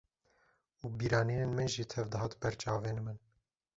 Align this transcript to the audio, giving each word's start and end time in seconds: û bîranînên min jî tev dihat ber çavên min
û 0.83 0.83
bîranînên 0.97 1.51
min 1.57 1.69
jî 1.73 1.85
tev 1.91 2.05
dihat 2.13 2.33
ber 2.41 2.53
çavên 2.61 2.97
min 3.05 3.17